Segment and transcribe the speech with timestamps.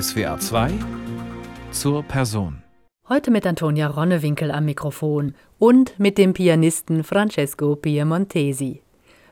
[0.00, 0.72] SWA 2
[1.70, 2.64] zur Person.
[3.08, 8.82] Heute mit Antonia Ronnewinkel am Mikrofon und mit dem Pianisten Francesco Piemontesi.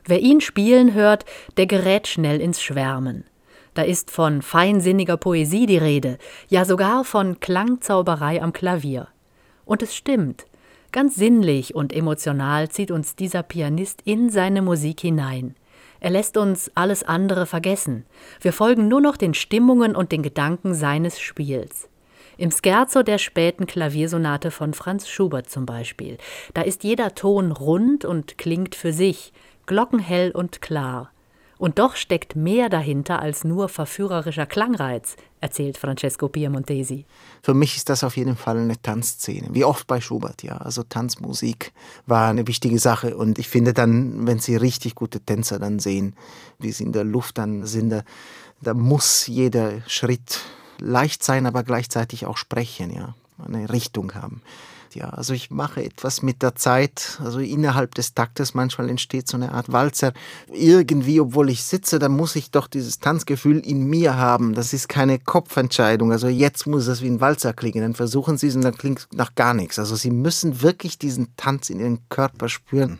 [0.05, 1.25] Wer ihn spielen hört,
[1.57, 3.25] der gerät schnell ins Schwärmen.
[3.73, 6.17] Da ist von feinsinniger Poesie die Rede,
[6.47, 9.09] ja sogar von Klangzauberei am Klavier.
[9.65, 10.45] Und es stimmt,
[10.93, 15.55] ganz sinnlich und emotional zieht uns dieser Pianist in seine Musik hinein.
[16.03, 18.05] Er lässt uns alles andere vergessen.
[18.41, 21.87] Wir folgen nur noch den Stimmungen und den Gedanken seines Spiels.
[22.35, 26.17] Im Scherzo der späten Klaviersonate von Franz Schubert zum Beispiel.
[26.53, 29.31] Da ist jeder Ton rund und klingt für sich,
[29.65, 31.12] glockenhell und klar.
[31.63, 37.05] Und doch steckt mehr dahinter als nur verführerischer Klangreiz, erzählt Francesco Piemontesi.
[37.41, 40.57] Für mich ist das auf jeden Fall eine Tanzszene, wie oft bei Schubert, ja.
[40.57, 41.71] Also Tanzmusik
[42.05, 46.17] war eine wichtige Sache und ich finde dann, wenn Sie richtig gute Tänzer dann sehen,
[46.59, 48.03] wie sie in der Luft dann sind, da,
[48.59, 50.41] da muss jeder Schritt
[50.79, 54.41] leicht sein, aber gleichzeitig auch sprechen, ja, eine Richtung haben
[54.95, 55.09] ja.
[55.09, 59.51] Also ich mache etwas mit der Zeit, also innerhalb des Taktes manchmal entsteht so eine
[59.51, 60.13] Art Walzer.
[60.51, 64.53] Irgendwie, obwohl ich sitze, da muss ich doch dieses Tanzgefühl in mir haben.
[64.53, 66.11] Das ist keine Kopfentscheidung.
[66.11, 67.81] Also jetzt muss es wie ein Walzer klingen.
[67.81, 69.79] Dann versuchen Sie es und dann klingt nach gar nichts.
[69.79, 72.99] Also Sie müssen wirklich diesen Tanz in Ihren Körper spüren.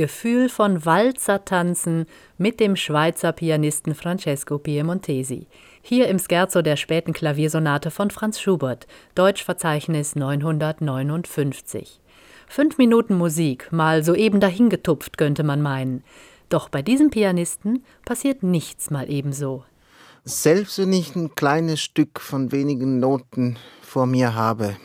[0.00, 2.06] Gefühl von Walzertanzen
[2.38, 5.46] mit dem Schweizer Pianisten Francesco Piemontesi.
[5.82, 12.00] Hier im Scherzo der späten Klaviersonate von Franz Schubert, Deutschverzeichnis 959.
[12.48, 16.02] Fünf Minuten Musik, mal soeben dahingetupft, könnte man meinen.
[16.48, 19.64] Doch bei diesem Pianisten passiert nichts mal ebenso.
[20.24, 24.78] Selbst wenn ich ein kleines Stück von wenigen Noten vor mir habe,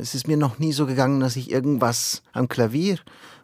[0.00, 2.98] es ist mir noch nie so gegangen, dass ich irgendwas am Klavier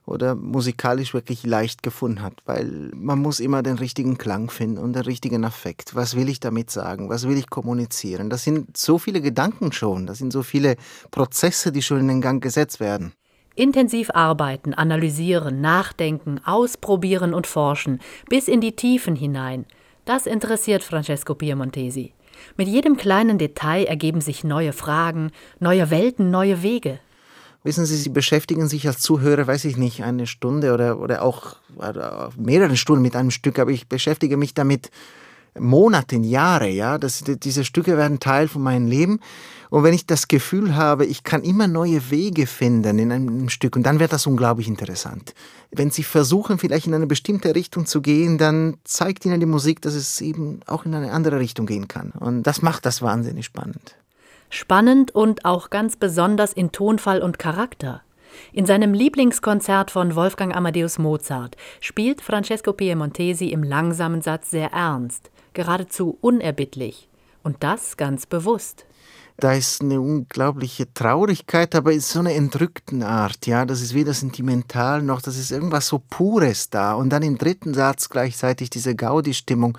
[0.06, 4.94] oder musikalisch wirklich leicht gefunden hat, weil man muss immer den richtigen Klang finden und
[4.94, 5.94] den richtigen Affekt.
[5.94, 7.08] Was will ich damit sagen?
[7.08, 8.28] Was will ich kommunizieren?
[8.28, 10.76] Das sind so viele Gedanken schon, das sind so viele
[11.10, 13.12] Prozesse, die schon in den Gang gesetzt werden.
[13.56, 19.64] Intensiv arbeiten, analysieren, nachdenken, ausprobieren und forschen, bis in die Tiefen hinein.
[20.04, 22.12] Das interessiert Francesco Piemontesi.
[22.56, 25.30] Mit jedem kleinen Detail ergeben sich neue Fragen,
[25.60, 26.98] neue Welten, neue Wege.
[27.64, 31.56] Wissen Sie, Sie beschäftigen sich als Zuhörer, weiß ich nicht, eine Stunde oder, oder auch
[31.76, 34.90] oder mehrere Stunden mit einem Stück, aber ich beschäftige mich damit
[35.58, 36.98] Monate, Jahre, ja.
[36.98, 39.20] Das, diese Stücke werden Teil von meinem Leben.
[39.70, 43.76] Und wenn ich das Gefühl habe, ich kann immer neue Wege finden in einem Stück,
[43.76, 45.32] und dann wird das unglaublich interessant.
[45.70, 49.80] Wenn Sie versuchen, vielleicht in eine bestimmte Richtung zu gehen, dann zeigt Ihnen die Musik,
[49.80, 52.10] dass es eben auch in eine andere Richtung gehen kann.
[52.10, 53.96] Und das macht das wahnsinnig spannend.
[54.50, 58.02] Spannend und auch ganz besonders in Tonfall und Charakter.
[58.52, 65.30] In seinem Lieblingskonzert von Wolfgang Amadeus Mozart spielt Francesco Piemontesi im langsamen Satz sehr ernst,
[65.52, 67.08] geradezu unerbittlich.
[67.42, 68.86] Und das ganz bewusst
[69.36, 74.14] da ist eine unglaubliche Traurigkeit, aber ist so eine entrückten Art, ja, das ist weder
[74.14, 76.94] sentimental noch, das ist irgendwas so Pures da.
[76.94, 79.76] Und dann im dritten Satz gleichzeitig diese Gaudi-Stimmung.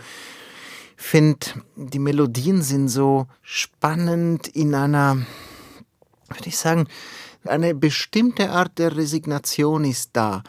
[1.07, 5.18] Finde, die Melodien sind so spannend in einer,
[6.30, 6.88] würde ich sagen,
[7.46, 10.42] eine bestimmte Art der Resignation ist da.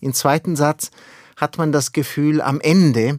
[0.00, 0.92] Im zweiten Satz
[1.36, 3.18] hat man das Gefühl, am Ende,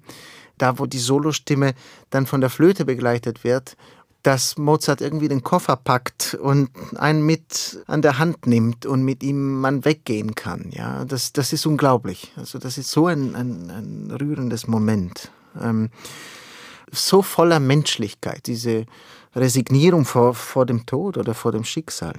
[0.58, 1.74] da wo die Solostimme
[2.12, 3.76] dann von der Flöte begleitet wird,
[4.24, 9.22] dass Mozart irgendwie den Koffer packt und einen mit an der Hand nimmt und mit
[9.22, 10.72] ihm man weggehen kann.
[10.72, 12.32] Ja, das, das ist unglaublich.
[12.38, 15.30] Also das ist so ein, ein, ein rührendes Moment.
[15.62, 15.90] Ähm,
[16.92, 18.86] so voller Menschlichkeit, diese
[19.36, 22.14] Resignierung vor, vor dem Tod oder vor dem Schicksal.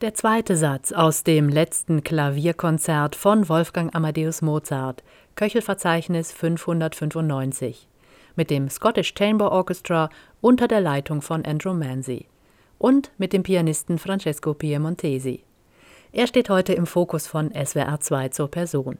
[0.00, 5.02] Der zweite Satz aus dem letzten Klavierkonzert von Wolfgang Amadeus Mozart,
[5.34, 7.88] Köchelverzeichnis 595,
[8.36, 10.08] mit dem Scottish Chamber Orchestra
[10.40, 12.26] unter der Leitung von Andrew Manzi
[12.78, 15.42] und mit dem Pianisten Francesco Piemontesi.
[16.12, 18.98] Er steht heute im Fokus von SWR 2 zur Person.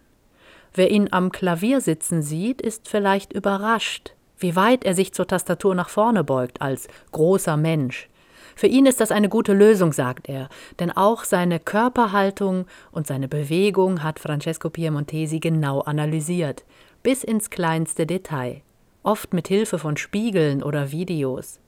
[0.75, 5.77] Wer ihn am Klavier sitzen sieht, ist vielleicht überrascht, wie weit er sich zur Tastatur
[5.77, 8.09] nach vorne beugt als großer Mensch,
[8.59, 10.49] für ihn ist das eine gute Lösung, sagt er,
[10.81, 16.65] denn auch seine Körperhaltung und seine Bewegung hat Francesco Piemontesi genau analysiert,
[17.05, 18.63] bis ins kleinste Detail,
[19.05, 21.61] oft mit Hilfe von Spiegeln oder Videos.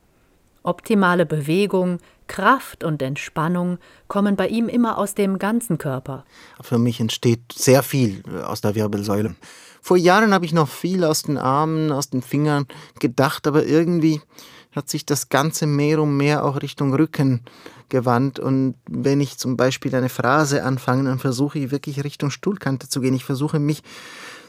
[0.64, 3.78] Optimale Bewegung, Kraft und Entspannung
[4.08, 6.24] kommen bei ihm immer aus dem ganzen Körper.
[6.60, 9.36] Für mich entsteht sehr viel aus der Wirbelsäule.
[9.80, 12.66] Vor Jahren habe ich noch viel aus den Armen, aus den Fingern
[12.98, 14.20] gedacht, aber irgendwie
[14.72, 17.42] hat sich das Ganze mehr und mehr auch Richtung Rücken
[17.88, 18.38] gewandt.
[18.38, 23.00] Und wenn ich zum Beispiel eine Phrase anfange, dann versuche ich wirklich Richtung Stuhlkante zu
[23.00, 23.14] gehen.
[23.14, 23.82] Ich versuche mich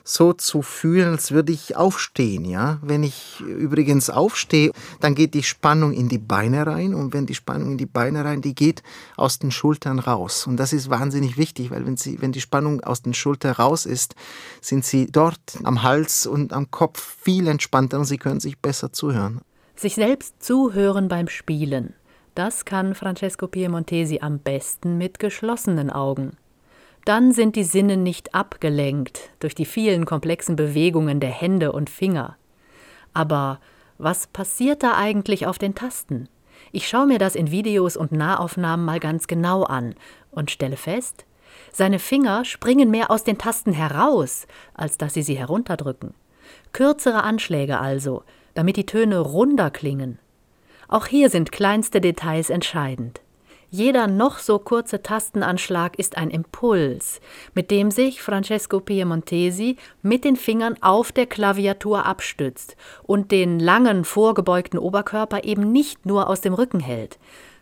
[0.03, 2.79] so zu fühlen, als würde ich aufstehen, ja.
[2.81, 7.35] Wenn ich übrigens aufstehe, dann geht die Spannung in die Beine rein und wenn die
[7.35, 8.83] Spannung in die Beine rein, die geht
[9.15, 10.47] aus den Schultern raus.
[10.47, 13.85] Und das ist wahnsinnig wichtig, weil wenn sie, wenn die Spannung aus den Schultern raus
[13.85, 14.15] ist,
[14.59, 18.91] sind sie dort am Hals und am Kopf viel entspannter und sie können sich besser
[18.91, 19.41] zuhören.
[19.75, 21.93] Sich selbst zuhören beim Spielen,
[22.35, 26.37] das kann Francesco Piemontesi am besten mit geschlossenen Augen.
[27.05, 32.37] Dann sind die Sinne nicht abgelenkt durch die vielen komplexen Bewegungen der Hände und Finger.
[33.13, 33.59] Aber
[33.97, 36.29] was passiert da eigentlich auf den Tasten?
[36.71, 39.95] Ich schaue mir das in Videos und Nahaufnahmen mal ganz genau an
[40.29, 41.25] und stelle fest,
[41.71, 46.13] seine Finger springen mehr aus den Tasten heraus, als dass sie sie herunterdrücken.
[46.71, 50.19] Kürzere Anschläge also, damit die Töne runder klingen.
[50.87, 53.21] Auch hier sind kleinste Details entscheidend.
[53.73, 57.21] Jeder noch so kurze Tastenanschlag ist ein Impuls,
[57.53, 64.03] mit dem sich Francesco Piemontesi mit den Fingern auf der Klaviatur abstützt und den langen,
[64.03, 67.17] vorgebeugten Oberkörper eben nicht nur aus dem Rücken hält.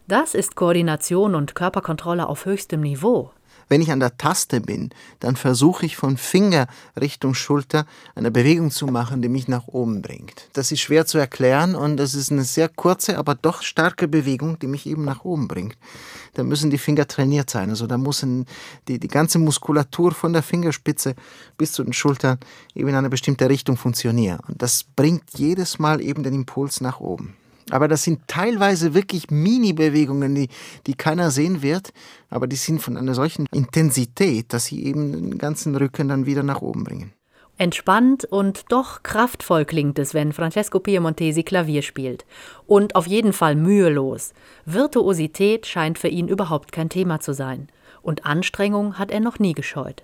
[0.07, 3.29] Das ist Koordination und Körperkontrolle auf höchstem Niveau.
[3.69, 6.67] Wenn ich an der Taste bin, dann versuche ich von Finger
[6.99, 10.49] Richtung Schulter eine Bewegung zu machen, die mich nach oben bringt.
[10.53, 14.57] Das ist schwer zu erklären und das ist eine sehr kurze, aber doch starke Bewegung,
[14.59, 15.77] die mich eben nach oben bringt.
[16.33, 17.69] Da müssen die Finger trainiert sein.
[17.69, 18.25] Also da muss
[18.87, 21.15] die, die ganze Muskulatur von der Fingerspitze
[21.57, 22.39] bis zu den Schultern
[22.73, 24.39] eben in eine bestimmte Richtung funktionieren.
[24.47, 27.35] Und das bringt jedes Mal eben den Impuls nach oben.
[27.71, 30.49] Aber das sind teilweise wirklich Mini-Bewegungen, die,
[30.87, 31.91] die keiner sehen wird,
[32.29, 36.43] aber die sind von einer solchen Intensität, dass sie eben den ganzen Rücken dann wieder
[36.43, 37.13] nach oben bringen.
[37.59, 42.25] Entspannt und doch kraftvoll klingt es, wenn Francesco Piemontesi Klavier spielt.
[42.67, 44.33] Und auf jeden Fall mühelos.
[44.65, 47.67] Virtuosität scheint für ihn überhaupt kein Thema zu sein.
[48.01, 50.03] Und Anstrengung hat er noch nie gescheut.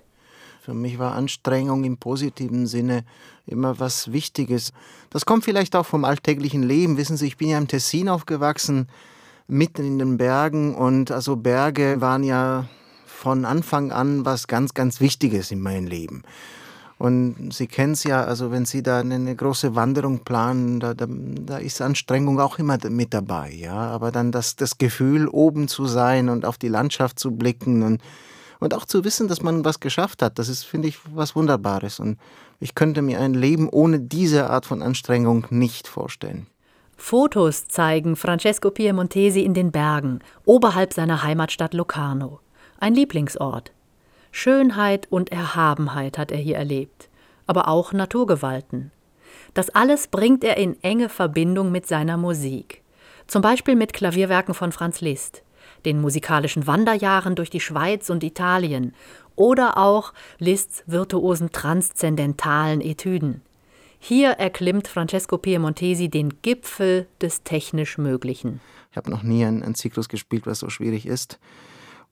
[0.66, 3.04] Für mich war Anstrengung im positiven Sinne
[3.46, 4.72] immer was Wichtiges.
[5.10, 6.96] Das kommt vielleicht auch vom alltäglichen Leben.
[6.96, 8.88] Wissen Sie, ich bin ja im Tessin aufgewachsen,
[9.46, 12.68] mitten in den Bergen und also Berge waren ja
[13.06, 16.24] von Anfang an was ganz, ganz Wichtiges in meinem Leben.
[16.98, 21.06] Und Sie kennen es ja, also wenn Sie da eine große Wanderung planen, da, da,
[21.08, 23.76] da, ist Anstrengung auch immer mit dabei, ja.
[23.76, 28.02] Aber dann das, das Gefühl, oben zu sein und auf die Landschaft zu blicken und
[28.60, 32.00] und auch zu wissen, dass man was geschafft hat, das ist, finde ich, was Wunderbares.
[32.00, 32.18] Und
[32.60, 36.46] ich könnte mir ein Leben ohne diese Art von Anstrengung nicht vorstellen.
[36.96, 42.40] Fotos zeigen Francesco Piemontesi in den Bergen, oberhalb seiner Heimatstadt Locarno.
[42.78, 43.72] Ein Lieblingsort.
[44.32, 47.08] Schönheit und Erhabenheit hat er hier erlebt,
[47.46, 48.92] aber auch Naturgewalten.
[49.54, 52.82] Das alles bringt er in enge Verbindung mit seiner Musik.
[53.26, 55.42] Zum Beispiel mit Klavierwerken von Franz Liszt
[55.86, 58.92] den musikalischen Wanderjahren durch die Schweiz und Italien
[59.36, 63.42] oder auch Liszt's virtuosen transzendentalen Etüden.
[63.98, 68.60] Hier erklimmt Francesco Piemontesi den Gipfel des technisch Möglichen.
[68.90, 71.38] Ich habe noch nie einen, einen Zyklus gespielt, was so schwierig ist.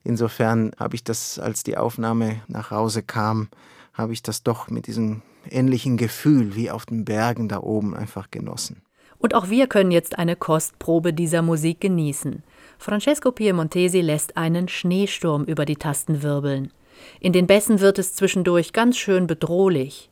[0.03, 3.49] Insofern habe ich das, als die Aufnahme nach Hause kam,
[3.93, 8.29] habe ich das doch mit diesem ähnlichen Gefühl wie auf den Bergen da oben einfach
[8.29, 8.81] genossen.
[9.17, 12.43] Und auch wir können jetzt eine Kostprobe dieser Musik genießen.
[12.77, 16.71] Francesco Piemontesi lässt einen Schneesturm über die Tasten wirbeln.
[17.19, 20.09] In den Bässen wird es zwischendurch ganz schön bedrohlich.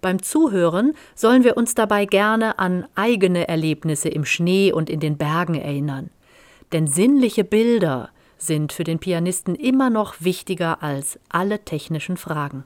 [0.00, 5.18] Beim Zuhören sollen wir uns dabei gerne an eigene Erlebnisse im Schnee und in den
[5.18, 6.10] Bergen erinnern.
[6.72, 12.64] Denn sinnliche Bilder sind für den Pianisten immer noch wichtiger als alle technischen Fragen.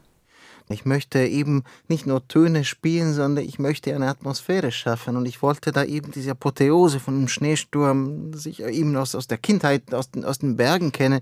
[0.69, 5.15] Ich möchte eben nicht nur Töne spielen, sondern ich möchte eine Atmosphäre schaffen.
[5.15, 9.27] Und ich wollte da eben diese Apotheose von einem Schneesturm, das ich eben aus, aus
[9.27, 11.21] der Kindheit, aus den, aus den Bergen kenne.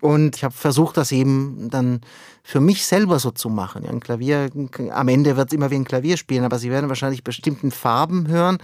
[0.00, 2.00] Und ich habe versucht, das eben dann
[2.42, 3.84] für mich selber so zu machen.
[3.84, 4.50] Ja, ein Klavier,
[4.90, 8.28] am Ende wird es immer wie ein Klavier spielen, aber Sie werden wahrscheinlich bestimmten Farben
[8.28, 8.58] hören,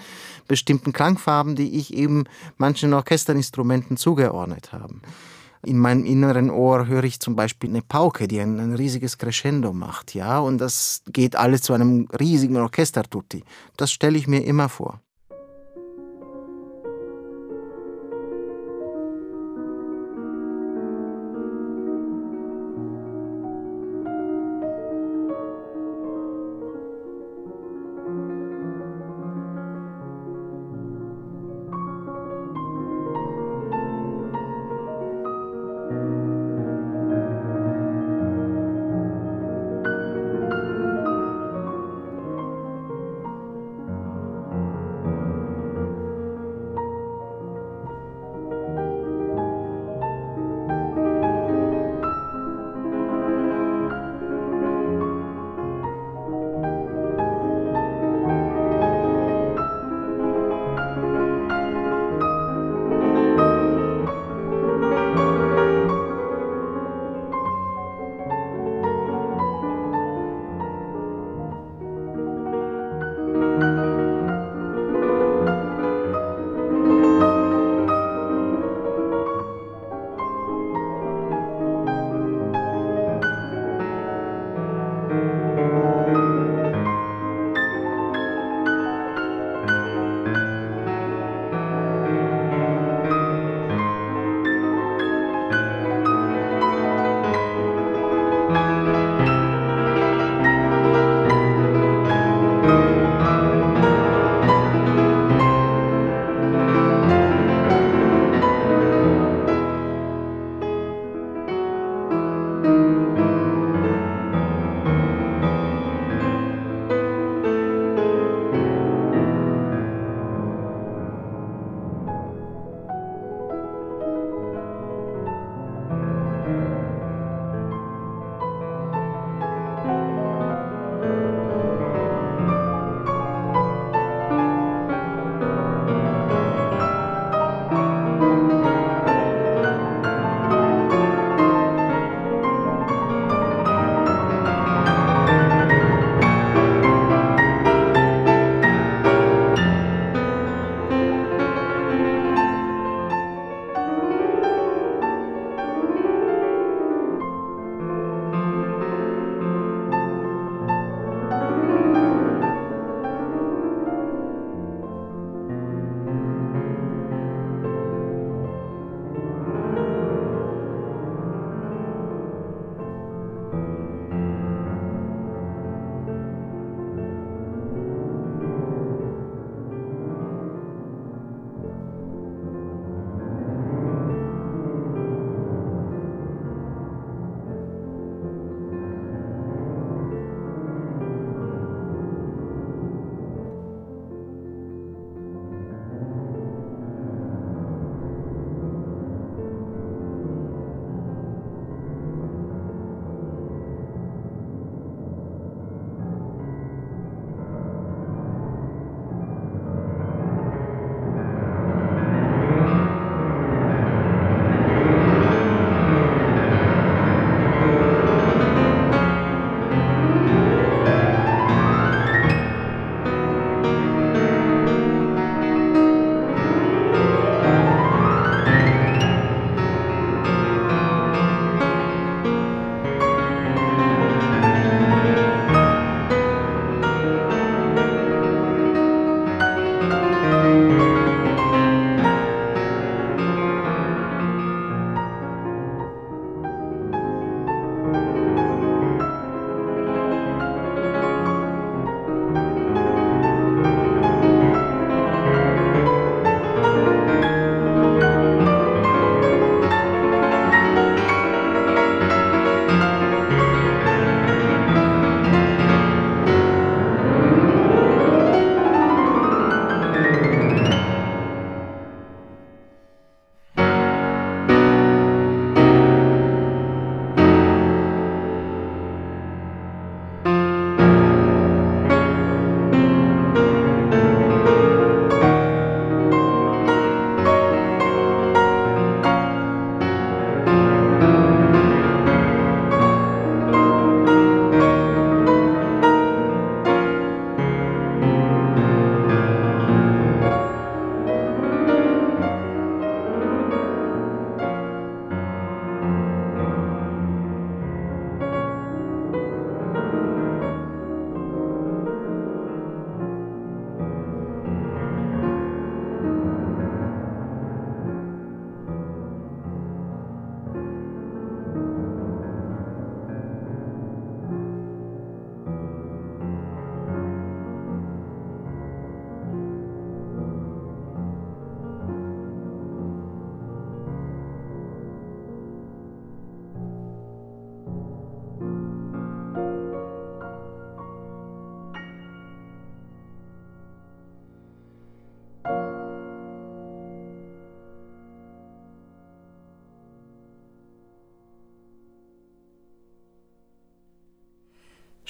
[0.46, 2.24] bestimmten Klangfarben, die ich eben
[2.59, 4.94] manchen Orchesterinstrumenten zugeordnet habe.
[5.64, 9.72] In meinem inneren Ohr höre ich zum Beispiel eine Pauke, die ein, ein riesiges Crescendo
[9.72, 13.44] macht, ja, und das geht alles zu einem riesigen Orchestertutti.
[13.77, 15.01] Das stelle ich mir immer vor.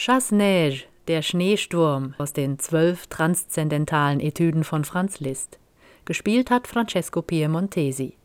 [0.05, 5.61] Chasse-Neige, der Schneesturm aus den zwölf transzendentalen Etüden von Franz Liszt.
[6.07, 8.17] Gespielt hat Francesco Piemontesi.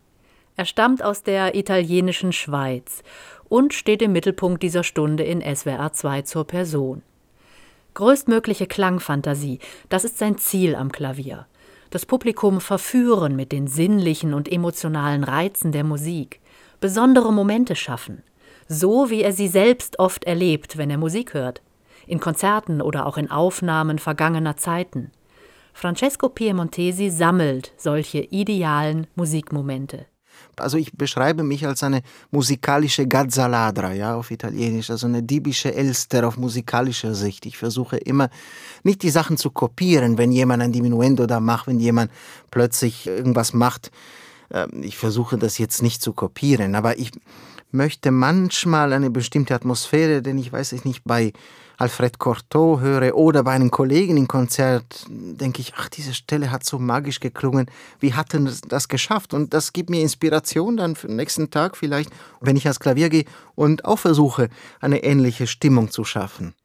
[0.56, 3.04] Er stammt aus der italienischen Schweiz
[3.48, 7.04] und steht im Mittelpunkt dieser Stunde in SWR 2 zur Person.
[7.94, 9.60] Größtmögliche Klangfantasie,
[9.90, 11.46] das ist sein Ziel am Klavier.
[11.92, 16.40] Das Publikum verführen mit den sinnlichen und emotionalen Reizen der Musik,
[16.80, 18.24] besondere Momente schaffen,
[18.68, 21.62] so wie er sie selbst oft erlebt, wenn er Musik hört,
[22.08, 25.12] in Konzerten oder auch in Aufnahmen vergangener Zeiten.
[25.74, 30.08] Francesco Piemontesi sammelt solche idealen Musikmomente.
[30.56, 36.28] Also ich beschreibe mich als eine musikalische Gazzaladra, ja, auf Italienisch, also eine diebische Elster
[36.28, 37.46] auf musikalischer Sicht.
[37.46, 38.30] Ich versuche immer
[38.84, 42.12] nicht die Sachen zu kopieren, wenn jemand ein Diminuendo da macht, wenn jemand
[42.50, 43.92] plötzlich irgendwas macht.
[44.52, 47.12] Ähm, ich versuche das jetzt nicht zu kopieren, aber ich
[47.72, 51.34] möchte manchmal eine bestimmte Atmosphäre, denn ich weiß es nicht, bei
[51.80, 56.66] Alfred Cortot höre oder bei einem Kollegen im Konzert, denke ich, ach, diese Stelle hat
[56.66, 57.68] so magisch geklungen.
[58.00, 59.36] Wie hat denn das geschafft?
[59.36, 62.10] Und das gibt mir Inspiration dann für den nächsten Tag vielleicht,
[62.42, 64.50] wenn ich ans Klavier gehe und auch versuche,
[64.80, 66.56] eine ähnliche Stimmung zu schaffen.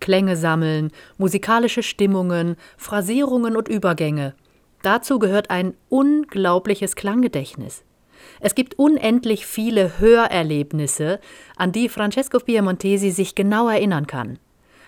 [0.00, 4.34] Klänge sammeln, musikalische Stimmungen, Phrasierungen und Übergänge.
[4.82, 7.82] Dazu gehört ein unglaubliches Klanggedächtnis.
[8.40, 11.20] Es gibt unendlich viele Hörerlebnisse,
[11.56, 14.38] an die Francesco Piemontesi sich genau erinnern kann.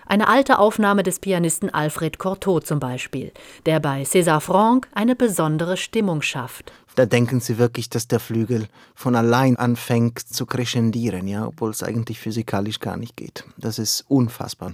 [0.05, 3.31] Eine alte Aufnahme des Pianisten Alfred Cortot zum Beispiel,
[3.67, 6.73] der bei César Franck eine besondere Stimmung schafft.
[6.95, 11.83] Da denken Sie wirklich, dass der Flügel von allein anfängt zu crescendieren, ja, obwohl es
[11.83, 13.45] eigentlich physikalisch gar nicht geht.
[13.57, 14.73] Das ist unfassbar.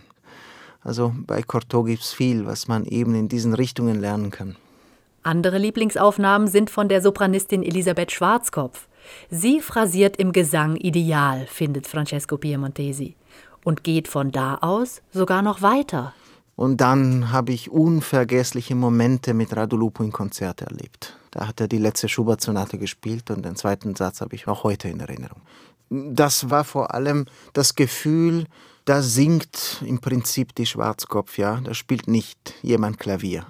[0.79, 4.55] Also bei Cortot gibt es viel, was man eben in diesen Richtungen lernen kann.
[5.25, 8.87] Andere Lieblingsaufnahmen sind von der Sopranistin Elisabeth Schwarzkopf.
[9.31, 13.15] Sie phrasiert im Gesang ideal, findet Francesco Piemontesi
[13.63, 16.13] und geht von da aus sogar noch weiter.
[16.55, 21.17] Und dann habe ich unvergessliche Momente mit Radulupo in Konzert erlebt.
[21.31, 24.89] Da hat er die letzte Schubert-Sonate gespielt und den zweiten Satz habe ich auch heute
[24.89, 25.41] in Erinnerung.
[25.89, 28.45] Das war vor allem das Gefühl,
[28.85, 33.47] da singt im Prinzip die Schwarzkopf, ja, da spielt nicht jemand Klavier.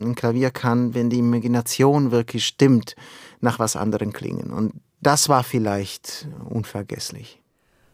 [0.00, 2.96] Ein Klavier kann, wenn die Imagination wirklich stimmt,
[3.40, 4.50] nach was anderem klingen.
[4.50, 7.40] Und das war vielleicht unvergesslich.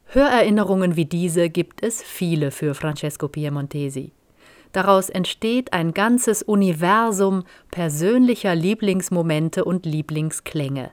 [0.07, 4.13] Hörerinnerungen wie diese gibt es viele für Francesco Piemontesi.
[4.73, 10.93] Daraus entsteht ein ganzes Universum persönlicher Lieblingsmomente und Lieblingsklänge.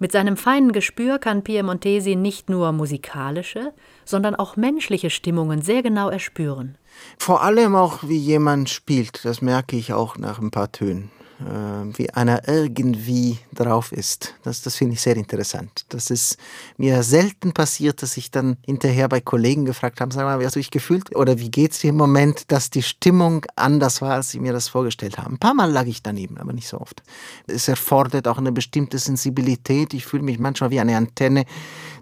[0.00, 3.72] Mit seinem feinen Gespür kann Piemontesi nicht nur musikalische,
[4.04, 6.78] sondern auch menschliche Stimmungen sehr genau erspüren.
[7.18, 11.10] Vor allem auch, wie jemand spielt, das merke ich auch nach ein paar Tönen.
[11.40, 14.34] Äh, wie einer irgendwie drauf ist.
[14.42, 15.84] Das, das finde ich sehr interessant.
[15.88, 16.36] Das ist
[16.76, 20.56] mir selten passiert, dass ich dann hinterher bei Kollegen gefragt habe, sag mal, wie hast
[20.56, 24.14] du dich gefühlt oder wie geht es dir im Moment, dass die Stimmung anders war,
[24.14, 25.34] als sie mir das vorgestellt haben.
[25.34, 27.04] Ein paar Mal lag ich daneben, aber nicht so oft.
[27.46, 29.94] Es erfordert auch eine bestimmte Sensibilität.
[29.94, 31.44] Ich fühle mich manchmal wie eine Antenne,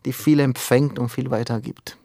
[0.07, 1.99] die viel empfängt und viel weitergibt.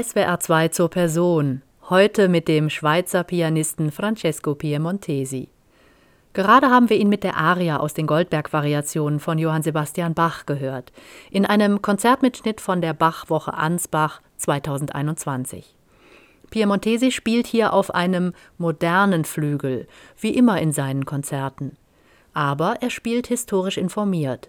[0.00, 1.62] SWR 2 zur Person.
[1.90, 5.48] Heute mit dem Schweizer Pianisten Francesco Piemontesi.
[6.34, 10.92] Gerade haben wir ihn mit der Aria aus den Goldberg-Variationen von Johann Sebastian Bach gehört,
[11.32, 15.74] in einem Konzertmitschnitt von der Bachwoche Ansbach 2021.
[16.50, 19.88] Piemontesi spielt hier auf einem modernen Flügel,
[20.20, 21.76] wie immer in seinen Konzerten.
[22.34, 24.48] Aber er spielt historisch informiert.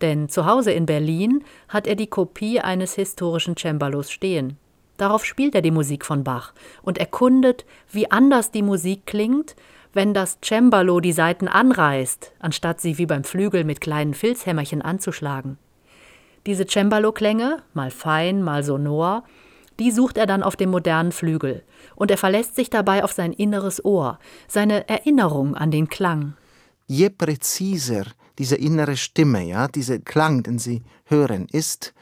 [0.00, 4.58] Denn zu Hause in Berlin hat er die Kopie eines historischen Cembalos stehen.
[4.98, 9.56] Darauf spielt er die Musik von Bach und erkundet, wie anders die Musik klingt,
[9.94, 15.56] wenn das Cembalo die Saiten anreißt, anstatt sie wie beim Flügel mit kleinen Filzhämmerchen anzuschlagen.
[16.46, 19.24] Diese Cembalo-Klänge, mal fein, mal sonor,
[19.78, 21.62] die sucht er dann auf dem modernen Flügel,
[21.94, 26.34] und er verlässt sich dabei auf sein inneres Ohr, seine Erinnerung an den Klang.
[26.86, 28.06] Je präziser
[28.38, 31.94] diese innere Stimme, ja, dieser Klang, den Sie hören, ist,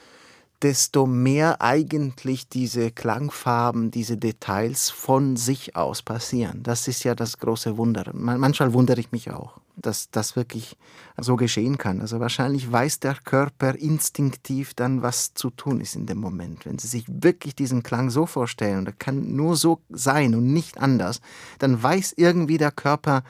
[0.66, 6.64] desto mehr eigentlich diese Klangfarben, diese Details von sich aus passieren.
[6.64, 8.10] Das ist ja das große Wunder.
[8.12, 10.76] Manchmal wundere ich mich auch, dass das wirklich
[11.18, 12.00] so geschehen kann.
[12.00, 16.66] Also wahrscheinlich weiß der Körper instinktiv dann, was zu tun ist in dem Moment.
[16.66, 20.52] Wenn Sie sich wirklich diesen Klang so vorstellen, und er kann nur so sein und
[20.52, 21.20] nicht anders,
[21.58, 23.22] dann weiß irgendwie der Körper,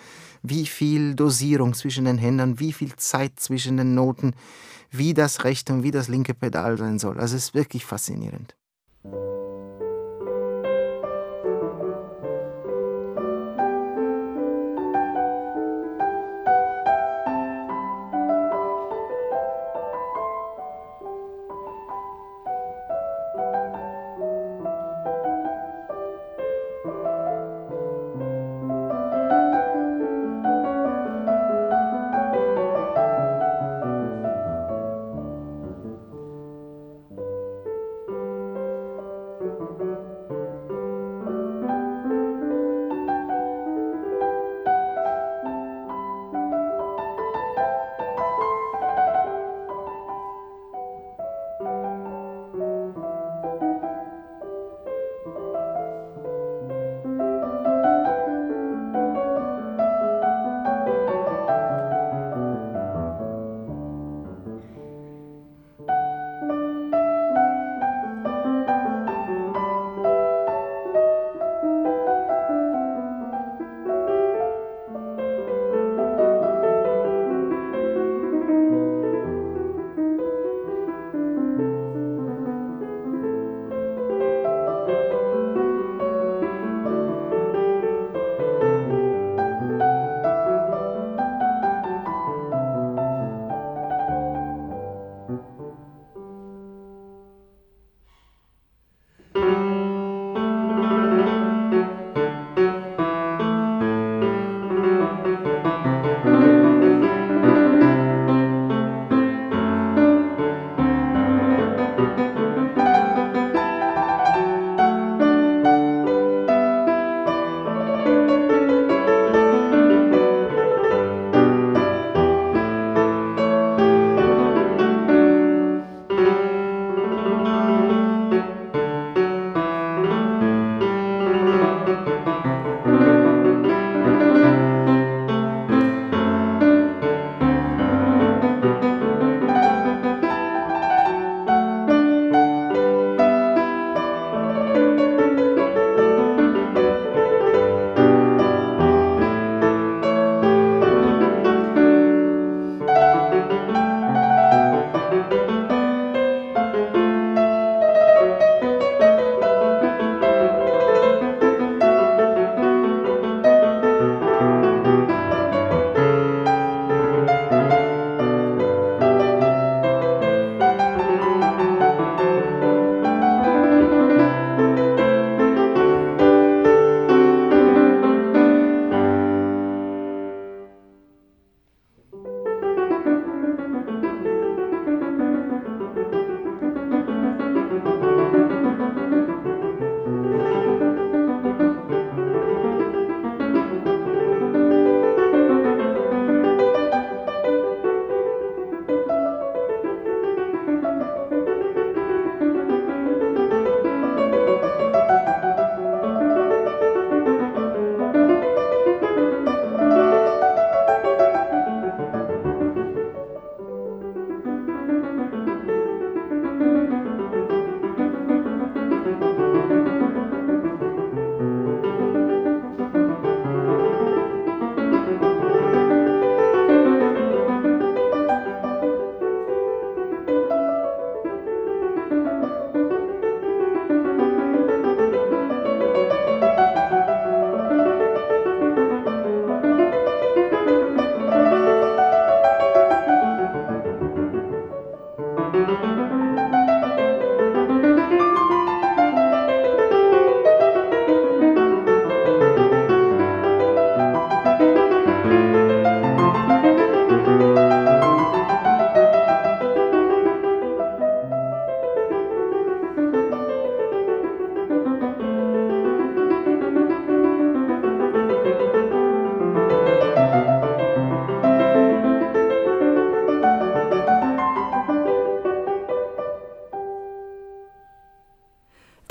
[0.42, 4.34] wie viel Dosierung zwischen den Händen, wie viel Zeit zwischen den Noten,
[4.90, 7.18] wie das rechte und wie das linke Pedal sein soll.
[7.18, 8.54] Also es ist wirklich faszinierend.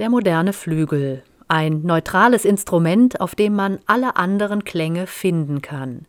[0.05, 6.05] Der moderne Flügel, ein neutrales Instrument, auf dem man alle anderen Klänge finden kann.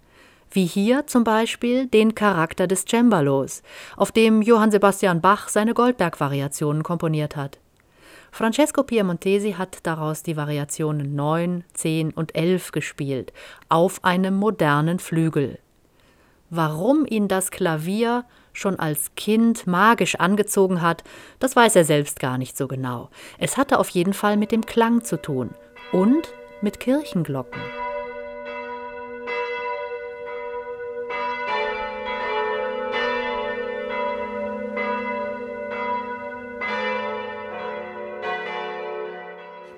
[0.51, 3.62] Wie hier zum Beispiel den Charakter des Cembalos,
[3.97, 7.59] auf dem Johann Sebastian Bach seine Goldberg-Variationen komponiert hat.
[8.32, 13.32] Francesco Piemontesi hat daraus die Variationen 9, 10 und 11 gespielt,
[13.70, 15.59] auf einem modernen Flügel.
[16.51, 18.26] Warum ihn das Klavier
[18.57, 21.04] schon als Kind magisch angezogen hat,
[21.38, 23.11] das weiß er selbst gar nicht so genau.
[23.38, 25.50] Es hatte auf jeden Fall mit dem Klang zu tun
[25.92, 26.28] und
[26.62, 27.61] mit Kirchenglocken.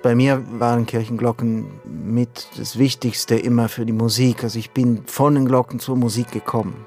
[0.01, 4.43] Bei mir waren Kirchenglocken mit das Wichtigste immer für die Musik.
[4.43, 6.85] Also ich bin von den Glocken zur Musik gekommen.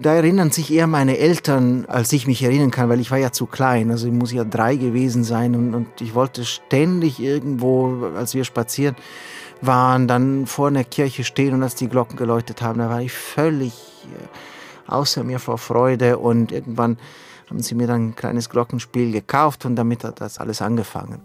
[0.00, 3.32] Da erinnern sich eher meine Eltern, als ich mich erinnern kann, weil ich war ja
[3.32, 3.90] zu klein.
[3.90, 8.44] Also ich muss ja drei gewesen sein und, und ich wollte ständig irgendwo, als wir
[8.44, 8.94] spazieren
[9.60, 13.12] waren, dann vor einer Kirche stehen und als die Glocken geläutet haben, da war ich
[13.12, 13.72] völlig
[14.04, 16.98] äh, außer mir vor Freude und irgendwann
[17.50, 21.22] haben sie mir dann ein kleines Glockenspiel gekauft und damit hat das alles angefangen.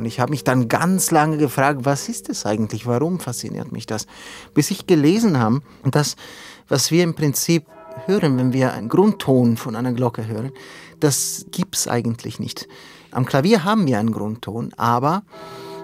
[0.00, 2.86] Und ich habe mich dann ganz lange gefragt, was ist das eigentlich?
[2.86, 4.06] Warum fasziniert mich das?
[4.54, 6.16] Bis ich gelesen habe, dass
[6.68, 7.66] was wir im Prinzip
[8.06, 10.52] hören, wenn wir einen Grundton von einer Glocke hören,
[11.00, 12.66] das gibt es eigentlich nicht.
[13.10, 15.22] Am Klavier haben wir einen Grundton, aber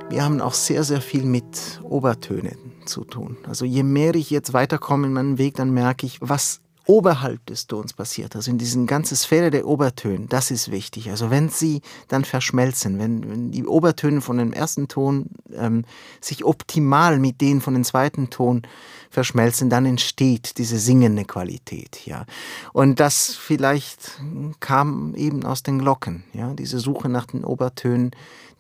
[0.09, 2.57] wir haben auch sehr, sehr viel mit Obertönen
[2.87, 3.37] zu tun.
[3.47, 7.66] Also je mehr ich jetzt weiterkomme in meinem Weg, dann merke ich, was oberhalb des
[7.66, 11.11] Tons passiert, also in diesen ganzen Sphäre der Obertöne, das ist wichtig.
[11.11, 15.84] Also wenn sie dann verschmelzen, wenn, wenn die Obertöne von dem ersten Ton ähm,
[16.20, 18.62] sich optimal mit denen von dem zweiten Ton
[19.11, 22.24] verschmelzen, dann entsteht diese singende Qualität, ja.
[22.72, 24.20] Und das vielleicht
[24.61, 26.55] kam eben aus den Glocken, ja.
[26.55, 28.12] Diese Suche nach den Obertönen,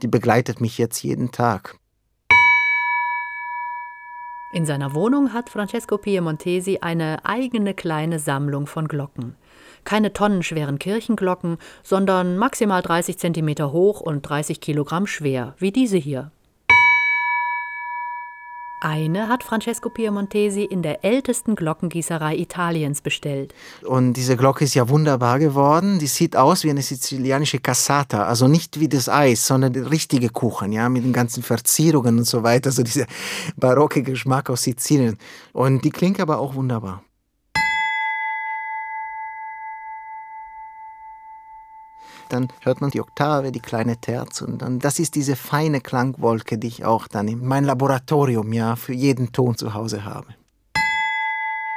[0.02, 1.78] die begleitet mich jetzt jeden Tag.
[4.56, 9.34] In seiner Wohnung hat Francesco Piemontesi eine eigene kleine Sammlung von Glocken.
[9.84, 16.32] Keine tonnenschweren Kirchenglocken, sondern maximal 30 Zentimeter hoch und 30 Kilogramm schwer, wie diese hier.
[18.80, 23.54] Eine hat Francesco Piemontesi in der ältesten Glockengießerei Italiens bestellt.
[23.82, 25.98] Und diese Glocke ist ja wunderbar geworden.
[25.98, 28.24] Die sieht aus wie eine sizilianische Cassata.
[28.24, 32.26] Also nicht wie das Eis, sondern der richtige Kuchen, ja, mit den ganzen Verzierungen und
[32.26, 32.68] so weiter.
[32.68, 33.06] Also dieser
[33.56, 35.16] barocke Geschmack aus Sizilien.
[35.54, 37.02] Und die klingt aber auch wunderbar.
[42.28, 46.58] Dann hört man die Oktave, die kleine Terz und dann, das ist diese feine Klangwolke,
[46.58, 50.28] die ich auch dann in mein Laboratorium ja für jeden Ton zu Hause habe.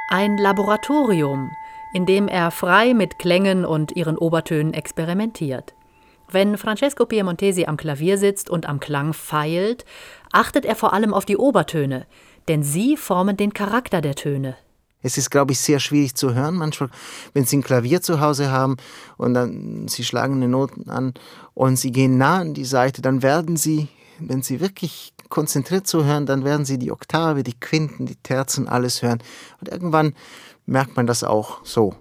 [0.08, 1.50] Ein Laboratorium,
[1.92, 5.74] in dem er frei mit Klängen und ihren Obertönen experimentiert.
[6.32, 9.84] Wenn Francesco Piemontesi am Klavier sitzt und am Klang feilt,
[10.32, 12.06] achtet er vor allem auf die Obertöne,
[12.48, 14.56] denn sie formen den Charakter der Töne.
[15.02, 16.56] Es ist, glaube ich, sehr schwierig zu hören.
[16.56, 16.90] Manchmal,
[17.32, 18.76] wenn Sie ein Klavier zu Hause haben
[19.16, 21.14] und dann Sie schlagen eine Noten an
[21.54, 23.88] und Sie gehen nah an die Seite, dann werden Sie,
[24.18, 29.02] wenn Sie wirklich konzentriert zuhören, dann werden Sie die Oktave, die Quinten, die Terzen, alles
[29.02, 29.22] hören.
[29.60, 30.14] Und irgendwann
[30.66, 31.94] merkt man das auch so.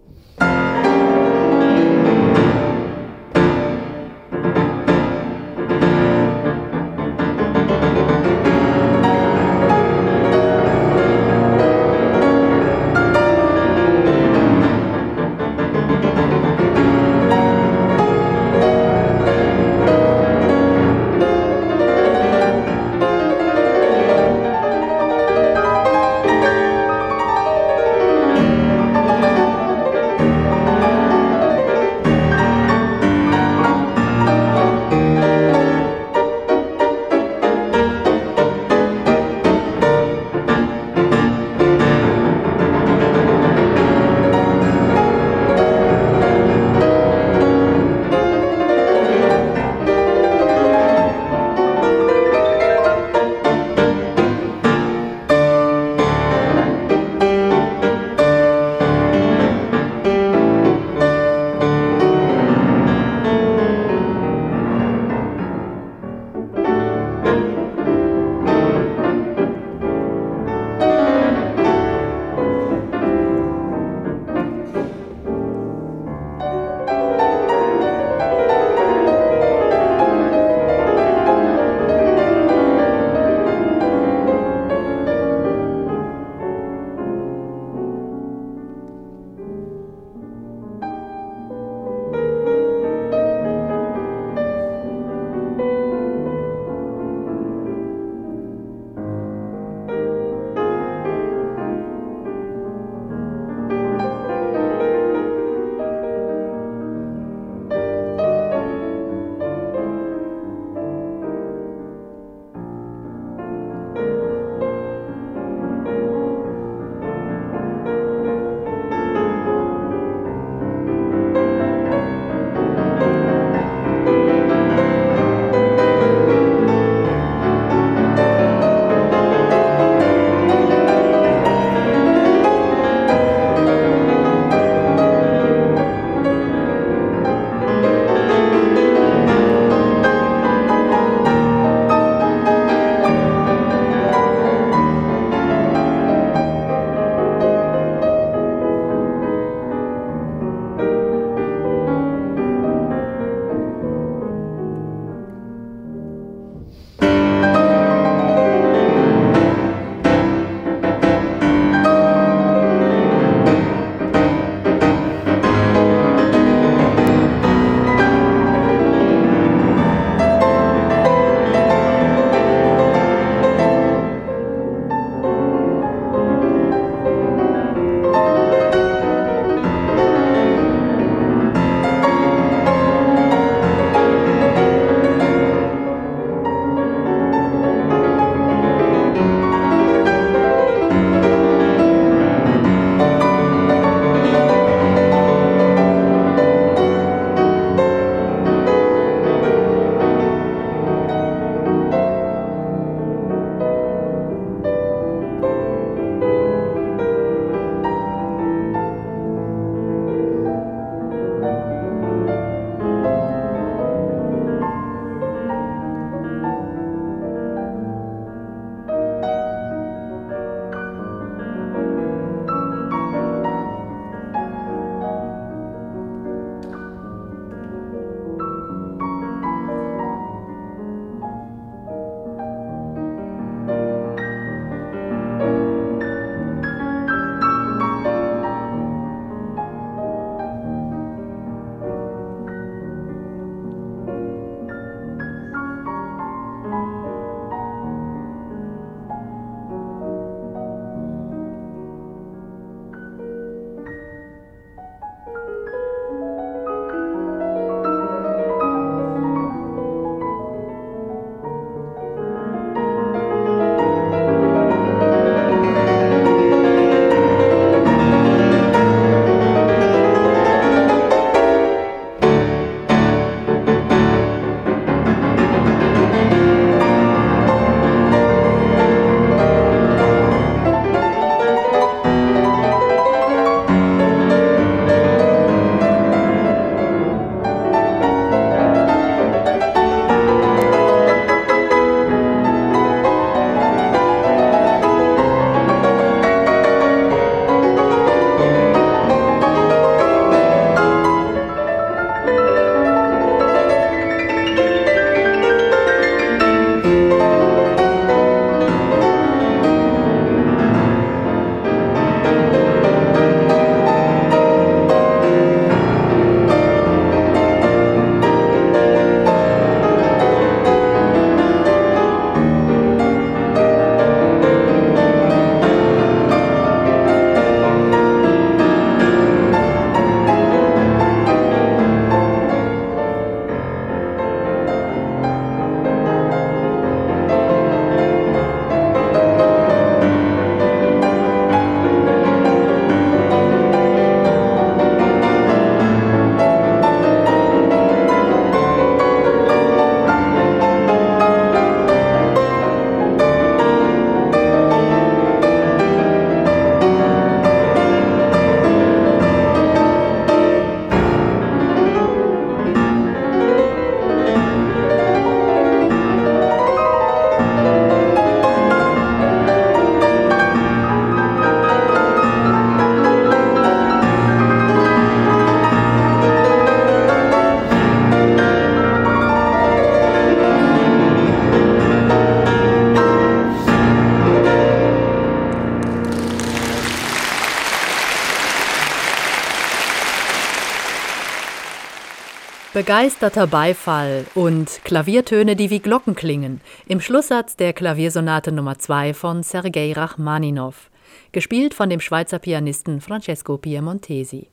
[392.80, 399.44] Begeisterter Beifall und Klaviertöne, die wie Glocken klingen, im Schlusssatz der Klaviersonate Nummer 2 von
[399.44, 400.90] Sergei Rachmaninow,
[401.34, 404.48] gespielt von dem Schweizer Pianisten Francesco Piemontesi.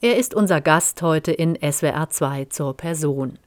[0.00, 3.38] Er ist unser Gast heute in SWR 2 zur Person.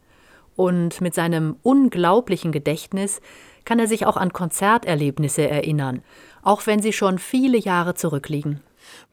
[0.55, 3.19] Und mit seinem unglaublichen Gedächtnis
[3.65, 6.01] kann er sich auch an Konzerterlebnisse erinnern,
[6.43, 8.61] auch wenn sie schon viele Jahre zurückliegen.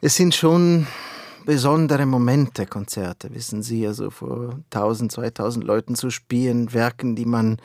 [0.00, 0.86] Es sind schon
[1.44, 7.58] besondere Momente, Konzerte, wissen Sie, also vor 1000, 2000 Leuten zu spielen, Werken, die man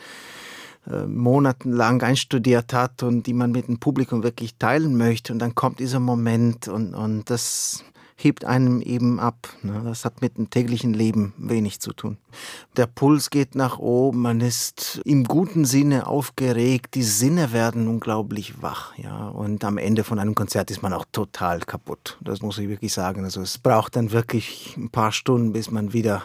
[0.90, 5.34] äh, monatelang einstudiert hat und die man mit dem Publikum wirklich teilen möchte.
[5.34, 7.84] Und dann kommt dieser Moment und, und das
[8.16, 9.50] hebt einem eben ab.
[9.62, 9.82] Ne?
[9.84, 12.18] Das hat mit dem täglichen Leben wenig zu tun.
[12.78, 18.62] Der Puls geht nach oben, man ist im guten Sinne aufgeregt, die Sinne werden unglaublich
[18.62, 18.98] wach.
[18.98, 19.28] Ja?
[19.28, 22.18] Und am Ende von einem Konzert ist man auch total kaputt.
[22.22, 23.26] Das muss ich wirklich sagen.
[23.26, 26.24] Also es braucht dann wirklich ein paar Stunden, bis man wieder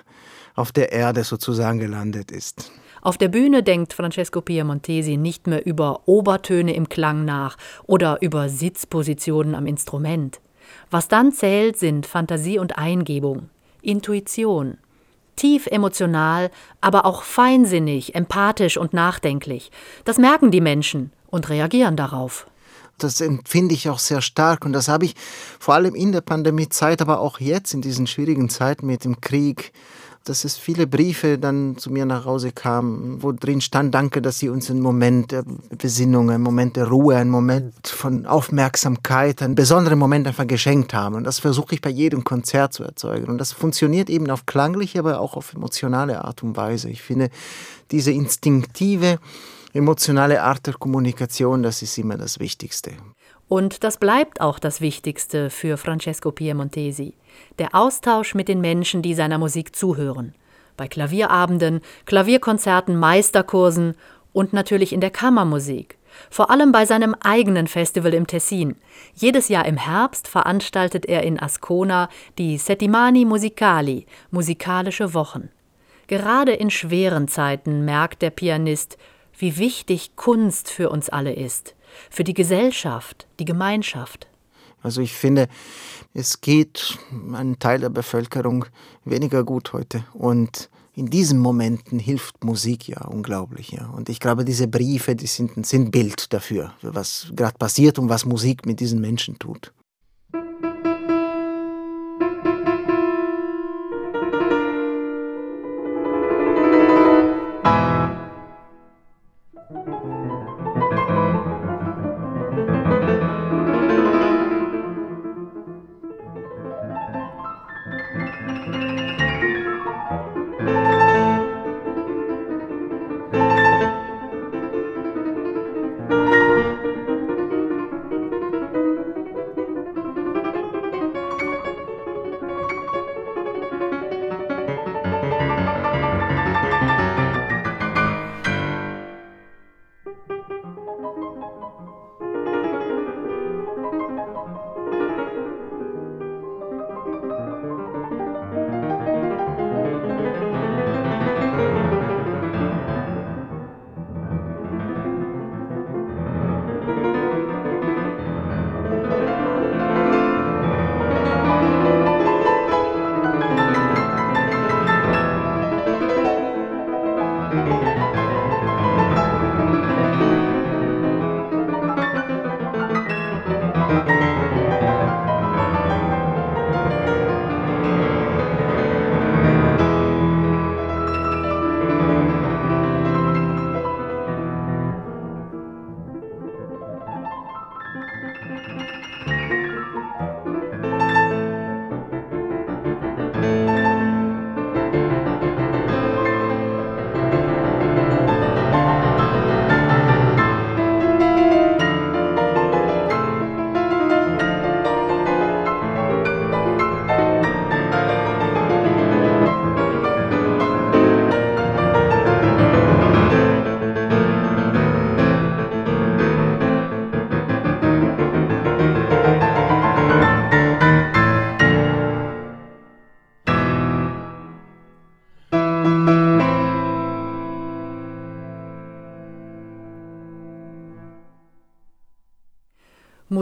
[0.54, 2.70] auf der Erde sozusagen gelandet ist.
[3.02, 8.48] Auf der Bühne denkt Francesco Piemontesi nicht mehr über Obertöne im Klang nach oder über
[8.48, 10.40] Sitzpositionen am Instrument.
[10.90, 13.48] Was dann zählt, sind Fantasie und Eingebung,
[13.80, 14.78] Intuition.
[15.36, 19.70] Tief emotional, aber auch feinsinnig, empathisch und nachdenklich.
[20.04, 22.46] Das merken die Menschen und reagieren darauf.
[22.98, 25.14] Das empfinde ich auch sehr stark und das habe ich
[25.58, 29.72] vor allem in der Pandemiezeit, aber auch jetzt in diesen schwierigen Zeiten mit dem Krieg
[30.24, 34.38] dass es viele Briefe dann zu mir nach Hause kamen, wo drin stand, danke, dass
[34.38, 35.44] Sie uns einen Moment der
[35.78, 41.14] Besinnung, einen Moment der Ruhe, einen Moment von Aufmerksamkeit, einen besonderen Moment einfach geschenkt haben.
[41.14, 43.28] Und das versuche ich bei jedem Konzert zu erzeugen.
[43.28, 46.90] Und das funktioniert eben auf klangliche, aber auch auf emotionale Art und Weise.
[46.90, 47.30] Ich finde,
[47.90, 49.18] diese instinktive,
[49.72, 52.92] emotionale Art der Kommunikation, das ist immer das Wichtigste.
[53.50, 57.14] Und das bleibt auch das Wichtigste für Francesco Piemontesi,
[57.58, 60.36] der Austausch mit den Menschen, die seiner Musik zuhören.
[60.76, 63.96] Bei Klavierabenden, Klavierkonzerten, Meisterkursen
[64.32, 65.98] und natürlich in der Kammermusik.
[66.30, 68.76] Vor allem bei seinem eigenen Festival im Tessin.
[69.16, 75.48] Jedes Jahr im Herbst veranstaltet er in Ascona die Settimani Musicali, musikalische Wochen.
[76.06, 78.96] Gerade in schweren Zeiten merkt der Pianist,
[79.36, 81.74] wie wichtig Kunst für uns alle ist
[82.10, 84.28] für die Gesellschaft, die Gemeinschaft.
[84.82, 85.48] Also ich finde,
[86.14, 86.98] es geht
[87.32, 88.64] einem Teil der Bevölkerung
[89.04, 90.04] weniger gut heute.
[90.14, 93.70] Und in diesen Momenten hilft Musik ja unglaublich.
[93.70, 93.86] Ja.
[93.90, 98.24] Und ich glaube, diese Briefe, die sind, sind Bild dafür, was gerade passiert und was
[98.24, 99.72] Musik mit diesen Menschen tut.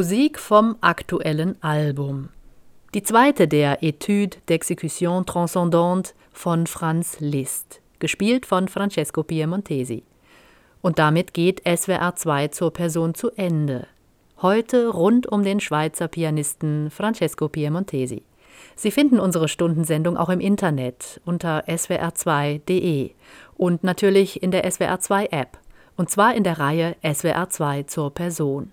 [0.08, 2.30] Musik vom aktuellen Album.
[2.94, 10.04] Die zweite der Etude d'exécution transcendante von Franz Liszt, gespielt von Francesco Piemontesi.
[10.80, 13.86] Und damit geht SWR 2 zur Person zu Ende.
[14.40, 18.22] Heute rund um den Schweizer Pianisten Francesco Piemontesi.
[18.76, 23.10] Sie finden unsere Stundensendung auch im Internet unter swr2.de
[23.58, 25.58] und natürlich in der SWR2 App,
[25.98, 28.72] und zwar in der Reihe SWR2 zur Person.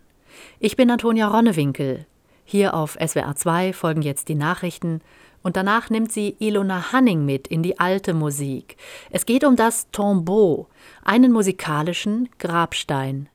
[0.59, 2.05] Ich bin Antonia Ronnewinkel.
[2.43, 5.01] Hier auf SWR2 folgen jetzt die Nachrichten
[5.41, 8.77] und danach nimmt sie Ilona Hanning mit in die alte Musik.
[9.11, 10.67] Es geht um das Tombeau,
[11.03, 13.29] einen musikalischen Grabstein